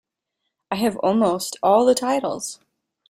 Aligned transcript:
I 0.71 0.77
have 0.77 0.97
almost 0.97 1.57
all 1.61 1.85
the 1.85 1.93
titles. 1.93 2.59